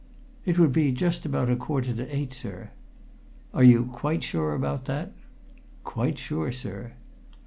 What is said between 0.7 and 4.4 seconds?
be just about a quarter to eight, sir." "Are you quite